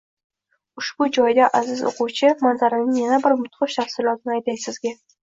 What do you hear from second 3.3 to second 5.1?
mudhish tafsilotini aytay Sizga.